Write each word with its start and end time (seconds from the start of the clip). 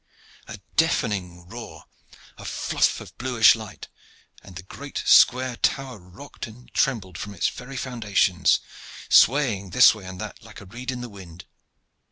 A 0.47 0.57
deafening 0.77 1.47
roar, 1.47 1.85
a 2.35 2.43
fluff 2.43 2.99
of 3.01 3.15
bluish 3.19 3.55
light, 3.55 3.87
and 4.41 4.55
the 4.55 4.63
great 4.63 4.97
square 5.05 5.57
tower 5.57 5.99
rocked 5.99 6.47
and 6.47 6.73
trembled 6.73 7.19
from 7.19 7.35
its 7.35 7.49
very 7.49 7.77
foundations, 7.77 8.61
swaying 9.09 9.69
this 9.69 9.93
way 9.93 10.05
and 10.05 10.19
that 10.19 10.41
like 10.41 10.59
a 10.59 10.65
reed 10.65 10.89
in 10.89 11.01
the 11.01 11.07
wind. 11.09 11.45